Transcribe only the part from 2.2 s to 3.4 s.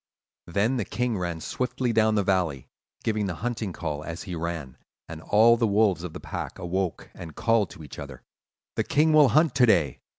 valley, giving the